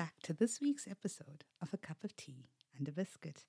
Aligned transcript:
back 0.00 0.22
to 0.22 0.32
this 0.32 0.62
week's 0.62 0.88
episode 0.88 1.44
of 1.60 1.74
A 1.74 1.76
Cup 1.76 2.02
of 2.04 2.16
Tea 2.16 2.48
and 2.74 2.88
a 2.88 2.90
Biscuit. 2.90 3.44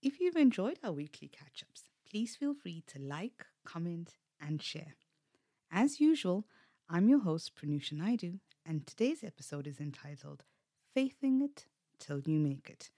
If 0.00 0.20
you've 0.20 0.36
enjoyed 0.36 0.78
our 0.84 0.92
weekly 0.92 1.26
catch 1.26 1.64
ups, 1.68 1.88
please 2.08 2.36
feel 2.36 2.54
free 2.54 2.84
to 2.86 3.00
like, 3.00 3.44
comment, 3.64 4.14
and 4.40 4.62
share. 4.62 4.94
As 5.72 5.98
usual, 5.98 6.46
I'm 6.88 7.08
your 7.08 7.18
host, 7.18 7.56
Pranusha 7.56 7.96
Naidu, 7.96 8.34
and 8.64 8.86
today's 8.86 9.24
episode 9.24 9.66
is 9.66 9.80
entitled 9.80 10.44
Faithing 10.94 11.42
It 11.42 11.66
Till 11.98 12.20
You 12.20 12.38
Make 12.38 12.70
It, 12.70 12.90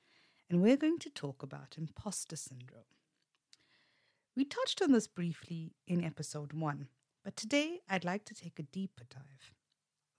and 0.50 0.60
we're 0.60 0.76
going 0.76 0.98
to 0.98 1.08
talk 1.08 1.42
about 1.42 1.76
imposter 1.78 2.36
syndrome. 2.36 2.82
We 4.36 4.44
touched 4.44 4.82
on 4.82 4.92
this 4.92 5.06
briefly 5.06 5.72
in 5.86 6.04
episode 6.04 6.52
one, 6.52 6.88
but 7.24 7.34
today 7.34 7.80
I'd 7.88 8.04
like 8.04 8.26
to 8.26 8.34
take 8.34 8.58
a 8.58 8.62
deeper 8.62 9.04
dive. 9.08 9.54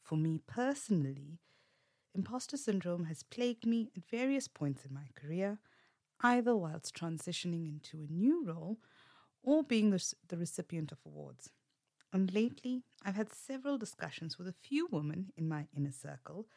For 0.01 0.17
me 0.17 0.39
personally, 0.47 1.37
imposter 2.15 2.57
syndrome 2.57 3.05
has 3.05 3.23
plagued 3.23 3.65
me 3.65 3.91
at 3.95 4.09
various 4.09 4.47
points 4.47 4.85
in 4.85 4.93
my 4.93 5.07
career, 5.15 5.59
either 6.21 6.55
whilst 6.55 6.95
transitioning 6.95 7.67
into 7.67 8.01
a 8.01 8.11
new 8.11 8.43
role 8.45 8.79
or 9.43 9.63
being 9.63 9.89
the, 9.89 10.37
recipient 10.37 10.91
of 10.91 10.99
awards. 11.05 11.51
And 12.11 12.33
lately, 12.33 12.83
I've 13.03 13.15
had 13.15 13.31
several 13.31 13.77
discussions 13.77 14.37
with 14.37 14.47
a 14.47 14.53
few 14.53 14.87
women 14.91 15.31
in 15.37 15.47
my 15.47 15.67
inner 15.75 15.91
circle 15.91 16.47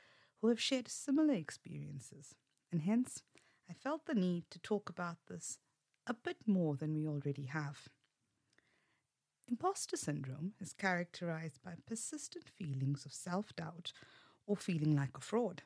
who 0.40 0.48
have 0.48 0.60
shared 0.60 0.88
similar 0.88 1.34
experiences, 1.34 2.34
and 2.70 2.82
hence 2.82 3.22
I 3.68 3.74
felt 3.74 4.06
the 4.06 4.14
need 4.14 4.44
to 4.50 4.58
talk 4.58 4.88
about 4.88 5.18
this 5.28 5.58
a 6.06 6.14
bit 6.14 6.38
more 6.46 6.74
than 6.74 6.94
we 6.94 7.06
already 7.06 7.44
have. 7.44 7.88
Imposter 9.46 9.96
syndrome 9.96 10.54
is 10.60 10.72
characterized 10.72 11.62
by 11.62 11.74
persistent 11.86 12.48
feelings 12.48 13.04
of 13.04 13.12
self 13.12 13.54
doubt 13.54 13.92
or 14.46 14.56
feeling 14.56 14.94
like 14.96 15.16
a 15.16 15.20
fraud. 15.20 15.62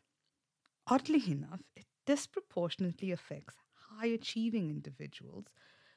Oddly 0.86 1.30
enough, 1.30 1.62
it 1.74 1.86
disproportionately 2.06 3.10
affects 3.10 3.56
high 3.90 4.06
achieving 4.06 4.70
individuals 4.70 5.46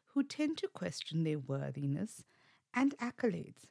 who 0.07 0.23
tend 0.23 0.57
to 0.57 0.67
question 0.67 1.23
their 1.23 1.39
worthiness 1.39 2.23
and 2.73 2.97
accolades 2.97 3.65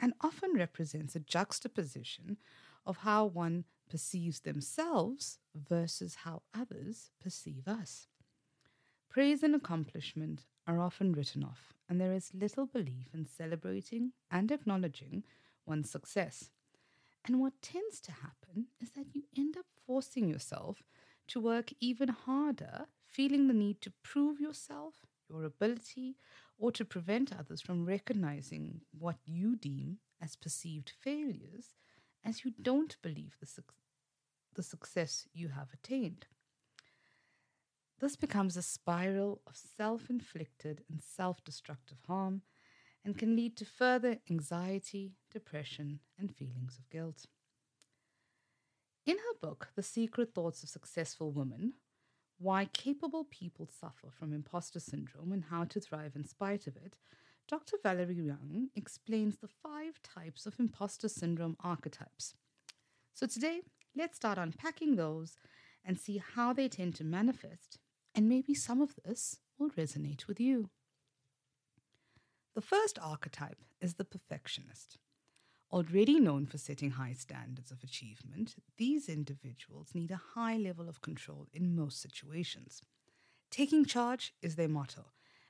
and 0.00 0.12
often 0.20 0.52
represents 0.54 1.14
a 1.14 1.20
juxtaposition 1.20 2.36
of 2.84 2.98
how 2.98 3.24
one 3.24 3.64
perceives 3.88 4.40
themselves 4.40 5.38
versus 5.54 6.16
how 6.24 6.42
others 6.52 7.10
perceive 7.20 7.68
us. 7.68 8.08
Praise 9.08 9.42
and 9.42 9.54
accomplishment 9.54 10.44
are 10.66 10.80
often 10.80 11.12
written 11.12 11.44
off, 11.44 11.72
and 11.88 12.00
there 12.00 12.12
is 12.12 12.32
little 12.34 12.66
belief 12.66 13.14
in 13.14 13.26
celebrating 13.26 14.12
and 14.30 14.50
acknowledging 14.50 15.22
one's 15.66 15.90
success. 15.90 16.50
And 17.24 17.40
what 17.40 17.62
tends 17.62 18.00
to 18.02 18.12
happen 18.12 18.66
is 18.80 18.90
that 18.90 19.14
you 19.14 19.22
end 19.36 19.56
up 19.56 19.66
forcing 19.86 20.28
yourself 20.28 20.82
to 21.28 21.40
work 21.40 21.72
even 21.80 22.08
harder, 22.08 22.86
feeling 23.06 23.48
the 23.48 23.54
need 23.54 23.80
to 23.80 23.92
prove 24.02 24.40
yourself, 24.40 24.94
your 25.28 25.44
ability, 25.44 26.16
or 26.58 26.70
to 26.72 26.84
prevent 26.84 27.32
others 27.36 27.62
from 27.62 27.86
recognizing 27.86 28.82
what 28.96 29.16
you 29.24 29.56
deem 29.56 29.98
as 30.20 30.36
perceived 30.36 30.92
failures, 31.00 31.74
as 32.24 32.44
you 32.44 32.52
don't 32.60 32.96
believe 33.02 33.36
the, 33.40 33.46
su- 33.46 33.62
the 34.54 34.62
success 34.62 35.26
you 35.32 35.48
have 35.48 35.68
attained. 35.72 36.26
This 38.00 38.16
becomes 38.16 38.56
a 38.56 38.62
spiral 38.62 39.40
of 39.46 39.56
self 39.56 40.10
inflicted 40.10 40.84
and 40.90 41.00
self 41.00 41.42
destructive 41.42 41.98
harm 42.06 42.42
and 43.04 43.18
can 43.18 43.36
lead 43.36 43.56
to 43.56 43.64
further 43.64 44.18
anxiety, 44.30 45.12
depression, 45.30 46.00
and 46.18 46.34
feelings 46.34 46.78
of 46.78 46.88
guilt. 46.90 47.26
In 49.06 49.18
her 49.18 49.38
book, 49.40 49.68
The 49.76 49.82
Secret 49.82 50.32
Thoughts 50.34 50.62
of 50.62 50.70
Successful 50.70 51.30
Women 51.30 51.74
Why 52.38 52.64
Capable 52.64 53.24
People 53.24 53.66
Suffer 53.66 54.08
from 54.10 54.32
Imposter 54.32 54.80
Syndrome 54.80 55.32
and 55.32 55.44
How 55.50 55.64
to 55.64 55.80
Thrive 55.80 56.16
in 56.16 56.24
Spite 56.24 56.66
of 56.66 56.76
It, 56.76 56.96
Dr. 57.46 57.76
Valerie 57.82 58.14
Young 58.14 58.70
explains 58.74 59.36
the 59.36 59.48
five 59.48 60.00
types 60.02 60.46
of 60.46 60.58
imposter 60.58 61.08
syndrome 61.08 61.56
archetypes. 61.60 62.34
So 63.12 63.26
today, 63.26 63.60
let's 63.94 64.16
start 64.16 64.38
unpacking 64.38 64.96
those 64.96 65.36
and 65.84 66.00
see 66.00 66.22
how 66.34 66.54
they 66.54 66.68
tend 66.68 66.94
to 66.94 67.04
manifest, 67.04 67.78
and 68.14 68.28
maybe 68.28 68.54
some 68.54 68.80
of 68.80 68.94
this 69.04 69.40
will 69.58 69.70
resonate 69.70 70.26
with 70.26 70.40
you. 70.40 70.70
The 72.54 72.60
first 72.60 73.00
archetype 73.00 73.58
is 73.80 73.94
the 73.94 74.04
perfectionist. 74.04 74.98
Already 75.72 76.20
known 76.20 76.46
for 76.46 76.56
setting 76.56 76.92
high 76.92 77.14
standards 77.14 77.72
of 77.72 77.82
achievement, 77.82 78.54
these 78.76 79.08
individuals 79.08 79.90
need 79.92 80.12
a 80.12 80.20
high 80.34 80.56
level 80.56 80.88
of 80.88 81.00
control 81.00 81.48
in 81.52 81.74
most 81.74 82.00
situations. 82.00 82.80
Taking 83.50 83.84
charge 83.84 84.34
is 84.40 84.54
their 84.54 84.68
motto, 84.68 85.06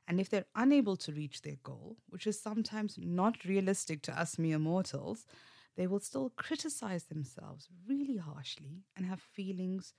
and 0.09 0.19
if 0.19 0.31
they're 0.31 0.47
unable 0.55 0.97
to 0.97 1.13
reach 1.13 1.43
their 1.43 1.59
goal, 1.63 1.99
which 2.09 2.27
is 2.27 2.41
sometimes 2.41 2.97
not 2.97 3.45
realistic 3.45 4.01
to 4.03 4.19
us 4.19 4.39
mere 4.39 4.59
mortals, 4.59 5.27
they 5.77 5.87
will 5.87 6.01
still 6.01 6.31
criticize 6.31 7.05
themselves 7.05 7.69
really 7.87 8.17
harshly 8.17 8.85
and 8.97 9.05
have 9.05 9.21
feelings 9.21 9.93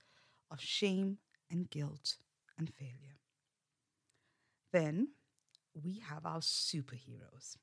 of 0.50 0.60
shame 0.60 1.18
and 1.48 1.70
guilt 1.70 2.16
and 2.58 2.72
failure. 2.74 3.20
Then 4.72 5.08
we 5.82 6.02
have 6.08 6.24
our 6.26 6.40
superheroes 6.40 7.56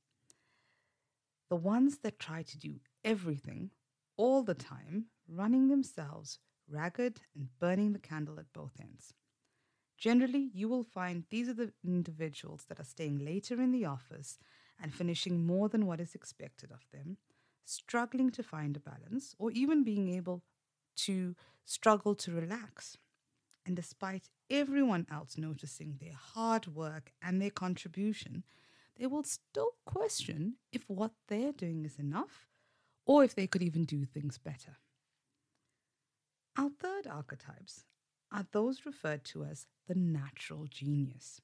the 1.53 1.55
ones 1.57 1.99
that 1.99 2.17
try 2.17 2.41
to 2.41 2.57
do 2.57 2.79
everything 3.03 3.69
all 4.17 4.41
the 4.41 4.55
time, 4.55 5.05
running 5.27 5.67
themselves 5.67 6.39
ragged 6.67 7.21
and 7.35 7.47
burning 7.59 7.93
the 7.93 7.99
candle 7.99 8.39
at 8.39 8.51
both 8.53 8.71
ends. 8.81 9.13
Generally, 9.97 10.49
you 10.53 10.67
will 10.67 10.83
find 10.83 11.25
these 11.29 11.47
are 11.47 11.53
the 11.53 11.71
individuals 11.83 12.65
that 12.67 12.79
are 12.79 12.83
staying 12.83 13.23
later 13.23 13.61
in 13.61 13.71
the 13.71 13.85
office 13.85 14.39
and 14.81 14.93
finishing 14.93 15.45
more 15.45 15.69
than 15.69 15.85
what 15.85 15.99
is 15.99 16.15
expected 16.15 16.71
of 16.71 16.85
them, 16.91 17.17
struggling 17.63 18.31
to 18.31 18.41
find 18.41 18.75
a 18.75 18.79
balance, 18.79 19.35
or 19.37 19.51
even 19.51 19.83
being 19.83 20.09
able 20.09 20.41
to 20.95 21.35
struggle 21.65 22.15
to 22.15 22.31
relax. 22.31 22.97
And 23.65 23.75
despite 23.75 24.29
everyone 24.49 25.07
else 25.09 25.37
noticing 25.37 25.97
their 25.99 26.17
hard 26.19 26.67
work 26.67 27.13
and 27.21 27.41
their 27.41 27.49
contribution, 27.49 28.43
they 28.97 29.07
will 29.07 29.23
still 29.23 29.71
question 29.85 30.55
if 30.71 30.83
what 30.87 31.11
they're 31.27 31.53
doing 31.53 31.85
is 31.85 31.97
enough 31.97 32.47
or 33.05 33.23
if 33.23 33.35
they 33.35 33.47
could 33.47 33.61
even 33.61 33.85
do 33.85 34.05
things 34.05 34.37
better. 34.37 34.77
Our 36.57 36.69
third 36.69 37.07
archetypes 37.07 37.85
are 38.31 38.45
those 38.51 38.85
referred 38.85 39.23
to 39.25 39.45
as 39.45 39.67
the 39.87 39.95
natural 39.95 40.65
genius. 40.69 41.41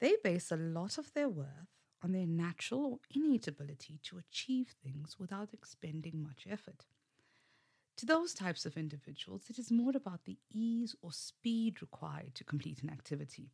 They 0.00 0.16
base 0.22 0.50
a 0.50 0.56
lot 0.56 0.98
of 0.98 1.12
their 1.12 1.28
worth 1.28 1.68
on 2.02 2.12
their 2.12 2.26
natural 2.26 2.84
or 2.84 2.98
innate 3.14 3.48
ability 3.48 4.00
to 4.04 4.18
achieve 4.18 4.74
things 4.82 5.16
without 5.18 5.54
expending 5.54 6.22
much 6.22 6.46
effort. 6.50 6.86
To 7.98 8.06
those 8.06 8.34
types 8.34 8.66
of 8.66 8.76
individuals, 8.76 9.44
it 9.48 9.58
is 9.58 9.70
more 9.70 9.92
about 9.94 10.24
the 10.24 10.38
ease 10.50 10.96
or 11.00 11.12
speed 11.12 11.80
required 11.80 12.34
to 12.34 12.44
complete 12.44 12.82
an 12.82 12.90
activity 12.90 13.50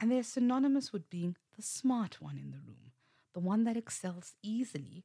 and 0.00 0.10
they're 0.10 0.22
synonymous 0.22 0.92
with 0.92 1.10
being 1.10 1.36
the 1.56 1.62
smart 1.62 2.22
one 2.22 2.38
in 2.38 2.50
the 2.50 2.60
room, 2.66 2.92
the 3.34 3.40
one 3.40 3.64
that 3.64 3.76
excels 3.76 4.32
easily, 4.42 5.04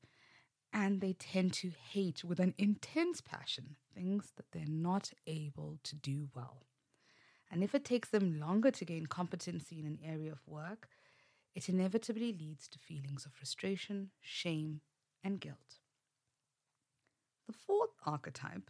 and 0.71 1.01
they 1.01 1.13
tend 1.13 1.51
to 1.53 1.71
hate 1.91 2.23
with 2.23 2.39
an 2.39 2.53
intense 2.57 3.21
passion 3.21 3.75
things 3.93 4.31
that 4.37 4.51
they're 4.51 4.63
not 4.67 5.11
able 5.27 5.77
to 5.83 5.95
do 5.95 6.29
well. 6.33 6.65
And 7.51 7.63
if 7.63 7.75
it 7.75 7.85
takes 7.85 8.09
them 8.09 8.39
longer 8.39 8.71
to 8.71 8.85
gain 8.85 9.05
competency 9.05 9.79
in 9.79 9.85
an 9.85 9.99
area 10.03 10.31
of 10.31 10.47
work, 10.47 10.87
it 11.53 11.69
inevitably 11.69 12.33
leads 12.33 12.67
to 12.69 12.79
feelings 12.79 13.25
of 13.25 13.33
frustration, 13.33 14.11
shame, 14.21 14.81
and 15.23 15.39
guilt. 15.39 15.79
The 17.47 17.53
fourth 17.53 17.91
archetype 18.05 18.69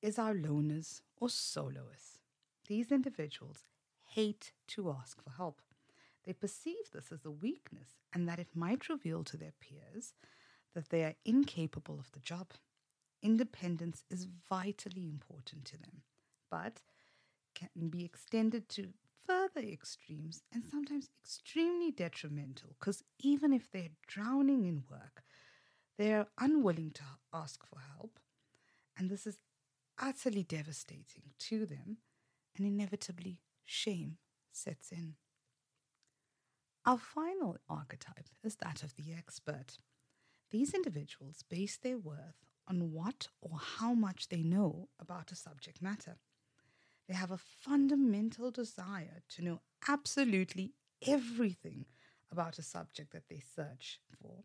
is 0.00 0.18
our 0.18 0.34
loners 0.34 1.00
or 1.16 1.28
soloists. 1.28 2.18
These 2.66 2.92
individuals 2.92 3.64
hate 4.04 4.52
to 4.68 4.90
ask 4.90 5.22
for 5.22 5.30
help. 5.30 5.60
They 6.24 6.32
perceive 6.32 6.90
this 6.92 7.12
as 7.12 7.24
a 7.24 7.30
weakness 7.30 7.96
and 8.12 8.28
that 8.28 8.38
it 8.38 8.54
might 8.54 8.88
reveal 8.88 9.24
to 9.24 9.36
their 9.36 9.52
peers 9.60 10.14
that 10.74 10.88
they 10.88 11.04
are 11.04 11.14
incapable 11.24 11.98
of 11.98 12.10
the 12.12 12.20
job. 12.20 12.52
Independence 13.22 14.04
is 14.10 14.28
vitally 14.48 15.08
important 15.08 15.64
to 15.66 15.78
them, 15.78 16.02
but 16.50 16.80
can 17.54 17.88
be 17.88 18.04
extended 18.04 18.68
to 18.70 18.92
further 19.26 19.60
extremes 19.60 20.42
and 20.52 20.64
sometimes 20.66 21.08
extremely 21.22 21.90
detrimental 21.90 22.76
because 22.78 23.02
even 23.20 23.52
if 23.52 23.70
they're 23.70 23.96
drowning 24.06 24.64
in 24.64 24.84
work, 24.90 25.22
they 25.98 26.12
are 26.12 26.26
unwilling 26.38 26.90
to 26.92 27.02
ask 27.32 27.64
for 27.66 27.78
help. 27.96 28.18
And 28.96 29.10
this 29.10 29.26
is 29.26 29.38
utterly 30.00 30.42
devastating 30.42 31.32
to 31.38 31.66
them 31.66 31.98
and 32.56 32.66
inevitably 32.66 33.40
shame 33.64 34.18
sets 34.52 34.90
in. 34.92 35.14
Our 36.86 36.98
final 36.98 37.56
archetype 37.68 38.28
is 38.42 38.56
that 38.56 38.82
of 38.82 38.94
the 38.96 39.14
expert. 39.16 39.78
These 40.50 40.74
individuals 40.74 41.42
base 41.48 41.76
their 41.76 41.98
worth 41.98 42.44
on 42.68 42.92
what 42.92 43.28
or 43.40 43.58
how 43.58 43.94
much 43.94 44.28
they 44.28 44.42
know 44.42 44.88
about 45.00 45.32
a 45.32 45.36
subject 45.36 45.80
matter. 45.80 46.16
They 47.08 47.14
have 47.14 47.30
a 47.30 47.38
fundamental 47.38 48.50
desire 48.50 49.22
to 49.30 49.42
know 49.42 49.60
absolutely 49.88 50.72
everything 51.06 51.86
about 52.30 52.58
a 52.58 52.62
subject 52.62 53.12
that 53.12 53.28
they 53.28 53.40
search 53.40 54.00
for. 54.20 54.44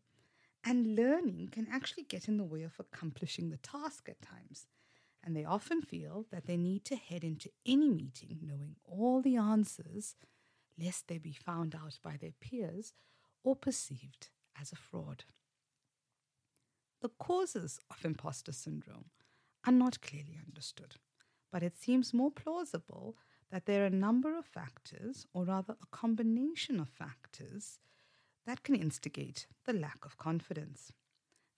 And 0.63 0.95
learning 0.95 1.49
can 1.51 1.67
actually 1.71 2.03
get 2.03 2.27
in 2.27 2.37
the 2.37 2.43
way 2.43 2.63
of 2.63 2.79
accomplishing 2.79 3.49
the 3.49 3.57
task 3.57 4.09
at 4.09 4.21
times. 4.21 4.67
And 5.23 5.35
they 5.35 5.45
often 5.45 5.81
feel 5.81 6.25
that 6.31 6.45
they 6.45 6.57
need 6.57 6.85
to 6.85 6.95
head 6.95 7.23
into 7.23 7.49
any 7.65 7.89
meeting 7.89 8.39
knowing 8.41 8.75
all 8.85 9.21
the 9.21 9.35
answers, 9.35 10.15
lest 10.77 11.07
they 11.07 11.17
be 11.17 11.33
found 11.33 11.75
out 11.75 11.99
by 12.03 12.17
their 12.17 12.33
peers 12.39 12.93
or 13.43 13.55
perceived 13.55 14.29
as 14.59 14.71
a 14.71 14.77
fraud. 14.77 15.25
The 17.01 17.09
causes 17.09 17.79
of 17.89 18.03
imposter 18.03 18.51
syndrome 18.51 19.05
are 19.65 19.71
not 19.71 20.01
clearly 20.01 20.37
understood, 20.45 20.95
but 21.51 21.63
it 21.63 21.75
seems 21.75 22.13
more 22.13 22.31
plausible 22.31 23.17
that 23.51 23.65
there 23.65 23.83
are 23.83 23.87
a 23.87 23.89
number 23.89 24.37
of 24.37 24.45
factors, 24.45 25.25
or 25.33 25.45
rather 25.45 25.75
a 25.81 25.95
combination 25.95 26.79
of 26.79 26.89
factors, 26.89 27.79
that 28.49 28.63
can 28.63 28.73
instigate 28.73 29.45
the 29.67 29.73
lack 29.73 30.03
of 30.03 30.17
confidence. 30.17 30.91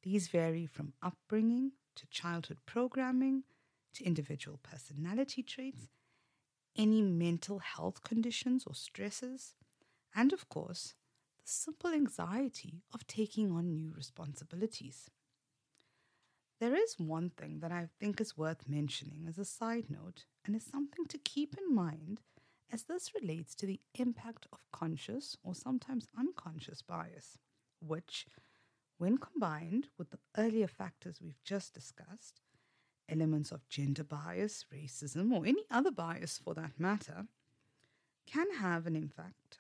These 0.04 0.28
vary 0.28 0.66
from 0.66 0.92
upbringing 1.02 1.72
to 1.96 2.06
childhood 2.08 2.58
programming 2.66 3.44
to 3.94 4.04
individual 4.04 4.60
personality 4.62 5.42
traits, 5.42 5.88
any 6.78 7.02
mental 7.02 7.60
health 7.60 8.04
conditions 8.04 8.66
or 8.68 8.76
stresses, 8.76 9.54
and 10.14 10.34
of 10.34 10.50
course, 10.50 10.96
the 11.40 11.48
simple 11.48 11.92
anxiety 11.92 12.84
of 12.94 13.08
taking 13.08 13.54
on 13.54 13.74
new 13.74 13.94
responsibilities. 13.96 15.10
There 16.60 16.76
is 16.76 17.00
one 17.00 17.30
thing 17.30 17.62
that 17.62 17.72
I 17.72 17.88
think 18.02 18.20
is 18.20 18.38
worth 18.38 18.68
mentioning 18.68 19.28
as 19.30 19.38
a 19.38 19.46
side 19.46 19.86
note, 19.90 20.26
and 20.44 20.58
is 20.58 20.66
something 20.66 21.06
to 21.06 21.18
keep 21.18 21.56
in 21.58 21.74
mind 21.74 22.20
as 22.72 22.84
this 22.84 23.14
relates 23.14 23.54
to 23.56 23.66
the 23.66 23.80
impact 23.96 24.48
of 24.54 24.60
conscious 24.72 25.38
or 25.44 25.54
sometimes 25.54 26.08
unconscious 26.18 26.82
bias, 26.82 27.38
which, 27.86 28.28
when 28.98 29.18
combined 29.18 29.88
with 29.98 30.12
the 30.12 30.20
earlier 30.38 30.68
factors 30.68 31.20
we've 31.22 31.44
just 31.44 31.74
discussed, 31.74 32.42
elements 33.10 33.52
of 33.52 33.68
gender 33.68 34.04
bias, 34.04 34.66
racism, 34.74 35.34
or 35.34 35.46
any 35.46 35.66
other 35.70 35.92
bias 35.92 36.40
for 36.44 36.54
that 36.54 36.80
matter, 36.80 37.26
can 38.26 38.48
have 38.54 38.88
an 38.88 38.96
impact 38.96 39.60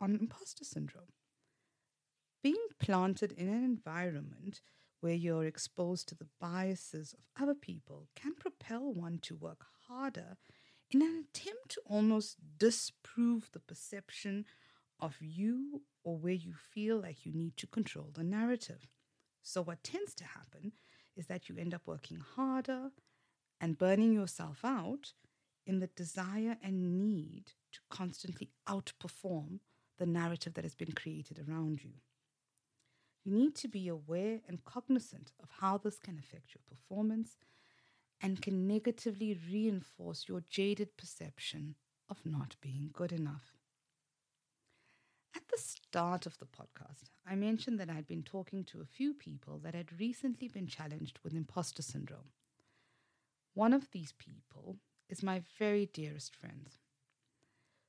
on 0.00 0.14
imposter 0.14 0.64
syndrome. 0.64 1.12
Being 2.42 2.66
planted 2.78 3.32
in 3.32 3.48
an 3.48 3.64
environment 3.64 4.60
where 5.00 5.14
you're 5.14 5.44
exposed 5.44 6.08
to 6.08 6.14
the 6.14 6.28
biases 6.40 7.14
of 7.14 7.42
other 7.42 7.54
people 7.54 8.08
can 8.14 8.34
propel 8.34 8.92
one 8.92 9.18
to 9.22 9.34
work 9.34 9.66
harder 9.88 10.36
in 10.90 11.02
an 11.02 11.24
attempt 11.24 11.70
to 11.70 11.80
almost 11.86 12.36
disprove 12.58 13.50
the 13.52 13.60
perception 13.60 14.44
of 15.00 15.16
you 15.20 15.82
or 16.02 16.16
where 16.16 16.32
you 16.32 16.54
feel 16.54 17.00
like 17.00 17.26
you 17.26 17.32
need 17.32 17.56
to 17.56 17.66
control 17.66 18.10
the 18.14 18.24
narrative. 18.24 18.86
So, 19.42 19.62
what 19.62 19.82
tends 19.82 20.14
to 20.14 20.24
happen 20.24 20.72
is 21.16 21.26
that 21.26 21.48
you 21.48 21.56
end 21.58 21.74
up 21.74 21.82
working 21.86 22.18
harder 22.18 22.90
and 23.60 23.78
burning 23.78 24.12
yourself 24.12 24.60
out 24.64 25.12
in 25.66 25.80
the 25.80 25.86
desire 25.88 26.56
and 26.62 26.98
need 26.98 27.52
to 27.72 27.80
constantly 27.90 28.50
outperform 28.68 29.60
the 29.98 30.06
narrative 30.06 30.54
that 30.54 30.64
has 30.64 30.74
been 30.74 30.92
created 30.92 31.38
around 31.38 31.82
you. 31.82 31.92
You 33.24 33.32
need 33.32 33.54
to 33.56 33.68
be 33.68 33.88
aware 33.88 34.40
and 34.46 34.64
cognizant 34.64 35.32
of 35.42 35.48
how 35.60 35.78
this 35.78 35.98
can 35.98 36.18
affect 36.18 36.54
your 36.54 36.62
performance 36.68 37.36
and 38.20 38.40
can 38.40 38.66
negatively 38.66 39.38
reinforce 39.50 40.28
your 40.28 40.42
jaded 40.48 40.96
perception 40.96 41.74
of 42.08 42.24
not 42.24 42.56
being 42.60 42.90
good 42.92 43.12
enough. 43.12 43.56
At 45.36 45.48
the 45.48 45.58
start 45.58 46.26
of 46.26 46.38
the 46.38 46.46
podcast, 46.46 47.10
I 47.26 47.34
mentioned 47.34 47.80
that 47.80 47.90
I'd 47.90 48.06
been 48.06 48.22
talking 48.22 48.64
to 48.64 48.80
a 48.80 48.86
few 48.86 49.14
people 49.14 49.58
that 49.64 49.74
had 49.74 49.98
recently 49.98 50.48
been 50.48 50.66
challenged 50.66 51.18
with 51.24 51.34
imposter 51.34 51.82
syndrome. 51.82 52.30
One 53.54 53.72
of 53.72 53.90
these 53.90 54.12
people 54.12 54.78
is 55.08 55.22
my 55.22 55.42
very 55.58 55.86
dearest 55.86 56.34
friend, 56.36 56.70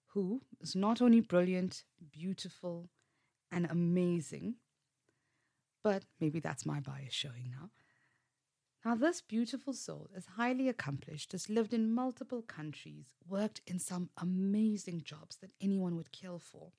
who 0.07 0.41
is 0.59 0.75
not 0.75 1.01
only 1.01 1.19
brilliant, 1.19 1.83
beautiful, 2.11 2.89
and 3.51 3.67
amazing, 3.69 4.55
but 5.83 6.03
maybe 6.19 6.39
that's 6.39 6.65
my 6.65 6.79
bias 6.79 7.13
showing 7.13 7.51
now. 7.51 7.69
Now, 8.85 8.93
this 8.93 9.19
beautiful 9.19 9.73
soul 9.73 10.11
is 10.15 10.27
highly 10.37 10.69
accomplished, 10.69 11.31
has 11.31 11.49
lived 11.49 11.73
in 11.73 11.91
multiple 11.91 12.43
countries, 12.43 13.15
worked 13.27 13.61
in 13.65 13.79
some 13.79 14.11
amazing 14.15 15.01
jobs 15.03 15.37
that 15.37 15.49
anyone 15.59 15.95
would 15.95 16.11
kill 16.11 16.37
for. 16.37 16.71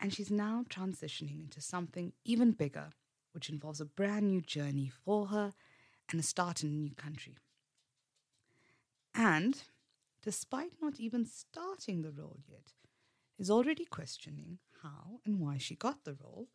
And 0.00 0.14
she's 0.14 0.30
now 0.30 0.64
transitioning 0.70 1.40
into 1.40 1.60
something 1.60 2.14
even 2.24 2.52
bigger, 2.52 2.88
which 3.32 3.50
involves 3.50 3.82
a 3.82 3.84
brand 3.84 4.28
new 4.28 4.40
journey 4.40 4.90
for 5.04 5.26
her 5.26 5.52
and 6.08 6.18
a 6.18 6.22
start 6.22 6.62
in 6.62 6.70
a 6.70 6.72
new 6.72 6.94
country. 6.94 7.36
And 9.14 9.62
despite 10.22 10.72
not 10.80 10.98
even 10.98 11.26
starting 11.26 12.00
the 12.00 12.12
role 12.12 12.38
yet, 12.48 12.72
is 13.38 13.50
already 13.50 13.84
questioning 13.84 14.58
how 14.82 15.20
and 15.26 15.38
why 15.38 15.58
she 15.58 15.74
got 15.74 16.04
the 16.04 16.16
role 16.24 16.48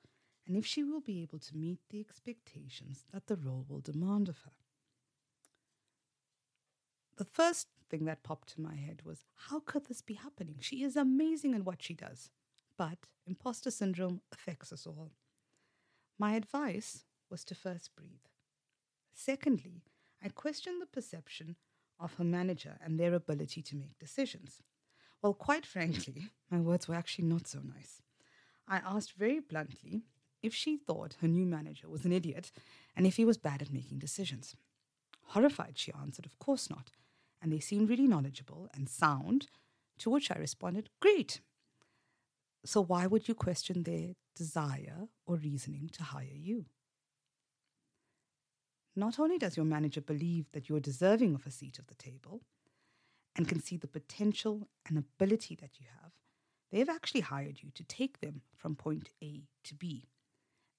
and 0.48 0.56
if 0.56 0.66
she 0.66 0.84
will 0.84 1.02
be 1.02 1.22
able 1.22 1.40
to 1.40 1.58
meet 1.58 1.80
the 1.90 2.00
expectations 2.00 3.06
that 3.14 3.28
the 3.28 3.36
role 3.36 3.66
will 3.68 3.80
demand 3.80 4.30
of 4.30 4.40
her. 4.42 4.52
The 7.18 7.26
first 7.26 7.68
thing 7.90 8.06
that 8.06 8.24
popped 8.24 8.56
in 8.58 8.64
my 8.64 8.76
head 8.76 9.02
was 9.06 9.26
how 9.48 9.60
could 9.60 9.86
this 9.86 10.02
be 10.02 10.16
happening? 10.16 10.58
She 10.60 10.84
is 10.84 10.96
amazing 10.96 11.54
in 11.54 11.64
what 11.64 11.82
she 11.82 11.94
does, 11.94 12.30
but 12.78 13.08
imposter 13.26 13.72
syndrome 13.72 14.22
affects 14.32 14.72
us 14.74 14.86
all. 14.86 15.12
My 16.20 16.36
advice 16.36 17.06
was 17.30 17.44
to 17.46 17.56
first 17.56 17.96
breathe. 17.96 18.28
Secondly, 19.14 19.84
I 20.24 20.30
questioned 20.30 20.82
the 20.82 20.86
perception 20.86 21.56
of 22.00 22.16
her 22.16 22.24
manager 22.24 22.78
and 22.84 23.00
their 23.00 23.14
ability 23.14 23.62
to 23.64 23.76
make 23.76 23.98
decisions. 24.00 24.62
Well, 25.22 25.34
quite 25.34 25.66
frankly, 25.66 26.28
my 26.52 26.60
words 26.60 26.88
were 26.88 26.96
actually 26.96 27.26
not 27.26 27.48
so 27.48 27.60
nice. 27.60 28.02
I 28.68 28.78
asked 28.78 29.14
very 29.14 29.40
bluntly 29.40 30.04
if 30.46 30.54
she 30.54 30.78
thought 30.78 31.18
her 31.22 31.28
new 31.28 31.46
manager 31.46 31.90
was 31.90 32.06
an 32.06 32.12
idiot 32.12 32.52
and 32.96 33.08
if 33.08 33.18
he 33.18 33.26
was 33.26 33.38
bad 33.38 33.62
at 33.62 33.74
making 33.74 34.00
decisions. 34.00 34.56
Horrified, 35.30 35.78
she 35.78 35.92
answered, 35.94 36.26
Of 36.26 36.38
course 36.40 36.70
not. 36.70 36.92
And 37.42 37.52
they 37.52 37.60
seemed 37.60 37.90
really 37.90 38.08
knowledgeable 38.08 38.70
and 38.74 38.88
sound, 38.88 39.48
to 40.00 40.10
which 40.10 40.32
I 40.32 40.36
responded, 40.38 40.90
Great. 41.00 41.42
So 42.64 42.82
why 42.82 43.08
would 43.08 43.28
you 43.28 43.36
question 43.36 43.84
their 43.84 44.14
desire 44.36 45.08
or 45.26 45.36
reasoning 45.36 45.90
to 45.94 46.04
hire 46.04 46.28
you? 46.34 46.66
Not 48.96 49.20
only 49.20 49.38
does 49.38 49.58
your 49.58 49.66
manager 49.66 50.02
believe 50.02 50.52
that 50.54 50.70
you're 50.70 50.80
deserving 50.80 51.36
of 51.36 51.46
a 51.46 51.52
seat 51.52 51.80
at 51.80 51.88
the 51.88 51.96
table 51.96 52.42
and 53.36 53.48
can 53.48 53.62
see 53.62 53.78
the 53.78 53.88
potential 53.88 54.70
and 54.88 54.98
ability 54.98 55.56
that 55.56 55.80
you 55.80 55.88
have, 56.02 56.14
they've 56.72 56.90
actually 56.90 57.22
hired 57.22 57.62
you 57.62 57.72
to 57.76 57.84
take 57.84 58.22
them 58.22 58.42
from 58.56 58.76
point 58.76 59.10
A 59.22 59.44
to 59.66 59.76
B. 59.76 60.08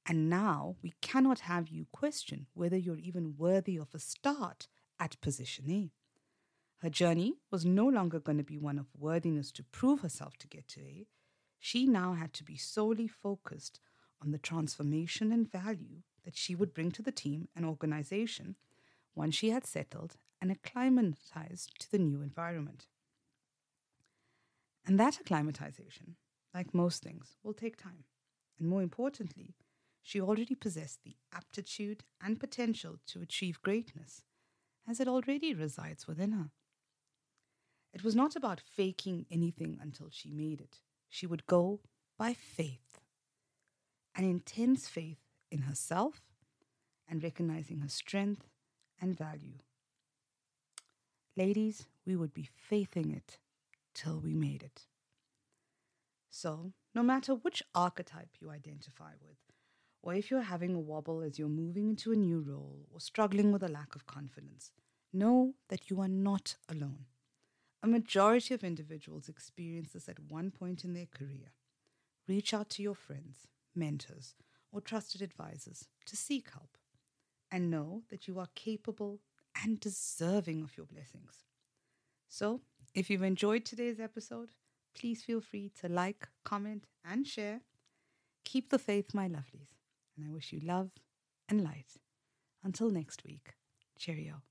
And 0.09 0.31
now 0.31 0.77
we 0.83 0.95
cannot 1.01 1.41
have 1.41 1.69
you 1.69 1.87
question 1.93 2.47
whether 2.55 2.77
you're 2.77 2.97
even 2.97 3.35
worthy 3.37 3.77
of 3.77 3.89
a 3.93 3.99
start 3.99 4.69
at 5.01 5.21
position 5.21 5.71
A. 5.71 5.91
Her 6.83 6.91
journey 6.91 7.35
was 7.51 7.65
no 7.65 7.87
longer 7.87 8.21
going 8.21 8.39
to 8.39 8.45
be 8.45 8.59
one 8.59 8.79
of 8.79 8.87
worthiness 8.97 9.51
to 9.53 9.65
prove 9.65 10.01
herself 10.01 10.37
to 10.39 10.47
get 10.47 10.69
to 10.69 10.81
A. 10.81 11.07
She 11.59 11.87
now 11.87 12.13
had 12.13 12.33
to 12.35 12.45
be 12.45 12.57
solely 12.57 13.09
focused 13.09 13.81
on 14.23 14.31
the 14.31 14.39
transformation 14.39 15.33
and 15.33 15.51
value 15.51 16.03
that 16.25 16.37
she 16.37 16.55
would 16.55 16.73
bring 16.73 16.93
to 16.93 17.03
the 17.03 17.13
team 17.13 17.49
and 17.57 17.65
organization 17.65 18.57
once 19.15 19.35
she 19.35 19.51
had 19.51 19.67
settled 19.67 20.17
and 20.41 20.51
acclimatized 20.51 21.73
to 21.81 21.91
the 21.91 21.99
new 21.99 22.21
environment. 22.21 22.87
And 24.87 25.01
that 25.01 25.19
acclimatization, 25.19 26.17
like 26.55 26.73
most 26.75 27.03
things, 27.03 27.37
will 27.43 27.55
take 27.55 27.77
time. 27.77 28.05
And 28.59 28.69
more 28.69 28.83
importantly, 28.83 29.55
she 30.07 30.21
already 30.21 30.55
possessed 30.55 31.03
the 31.03 31.17
aptitude 31.33 32.05
and 32.23 32.39
potential 32.39 33.01
to 33.09 33.21
achieve 33.21 33.61
greatness, 33.61 34.23
as 34.89 35.01
it 35.01 35.09
already 35.09 35.53
resides 35.53 36.07
within 36.07 36.31
her. 36.31 36.51
It 37.93 38.05
was 38.05 38.15
not 38.15 38.37
about 38.37 38.61
faking 38.61 39.27
anything 39.33 39.81
until 39.83 40.07
she 40.09 40.31
made 40.31 40.61
it. 40.61 40.79
She 41.09 41.27
would 41.27 41.45
go 41.47 41.81
by 42.17 42.35
faith, 42.35 43.01
an 44.15 44.23
intense 44.23 44.87
faith 44.87 45.19
in 45.51 45.63
herself 45.63 46.23
and 47.09 47.21
recognizing 47.21 47.81
her 47.81 47.89
strength 47.89 48.47
and 49.01 49.19
value. 49.19 49.59
Ladies, 51.37 51.87
we 52.07 52.15
would 52.15 52.33
be 52.33 52.49
faithing 52.55 53.11
it 53.11 53.39
till 53.93 54.21
we 54.21 54.35
made 54.35 54.63
it. 54.63 54.87
So, 56.31 56.75
no 56.95 57.03
matter 57.03 57.35
which 57.35 57.65
archetype 57.75 58.37
you 58.41 58.51
identify 58.51 59.11
with, 59.21 59.39
or 60.07 60.15
if 60.15 60.31
you're 60.31 60.43
having 60.43 60.73
a 60.73 60.79
wobble 60.79 61.21
as 61.21 61.37
you're 61.37 61.49
moving 61.49 61.89
into 61.89 62.13
a 62.13 62.17
new 62.17 62.39
role 62.39 62.87
or 62.93 63.01
struggling 63.01 63.51
with 63.51 63.65
a 63.65 63.69
lack 63.69 63.97
of 63.97 64.07
confidence, 64.07 64.71
know 65.13 65.55
that 65.69 65.91
you 65.91 66.01
are 66.01 66.07
not 66.07 66.55
alone. 66.69 67.07
A 67.83 67.89
majority 67.89 68.55
of 68.55 68.63
individuals 68.63 69.29
experience 69.29 69.91
this 69.91 70.09
at 70.09 70.21
one 70.21 70.53
point 70.53 70.85
in 70.85 70.95
their 70.95 71.07
career. 71.07 71.51
Reach 72.29 72.55
out 72.55 72.71
to 72.71 72.85
your 72.85 72.95
friends, 72.95 73.49
mentors, 73.75 74.37
or 74.71 74.81
trusted 74.81 75.23
advisors 75.23 75.89
to 76.05 76.17
seek 76.17 76.51
help. 76.53 76.79
And 77.51 77.69
know 77.69 78.03
that 78.09 78.29
you 78.29 78.39
are 78.39 78.49
capable 78.55 79.23
and 79.61 79.81
deserving 79.81 80.63
of 80.63 80.77
your 80.77 80.87
blessings. 80.87 81.47
So, 82.29 82.61
if 82.95 83.11
you've 83.11 83.23
enjoyed 83.25 83.65
today's 83.65 83.99
episode, 83.99 84.51
please 84.95 85.25
feel 85.25 85.41
free 85.41 85.73
to 85.81 85.89
like, 85.89 86.29
comment, 86.45 86.87
and 87.05 87.27
share. 87.27 87.63
Keep 88.45 88.71
the 88.71 88.79
faith, 88.79 89.13
my 89.13 89.29
lovelies, 89.29 89.75
and 90.17 90.27
I 90.27 90.31
wish 90.31 90.53
you 90.53 90.61
love 90.61 90.91
and 91.49 91.63
light. 91.63 91.97
Until 92.63 92.91
next 92.91 93.25
week, 93.25 93.55
cheerio. 93.99 94.43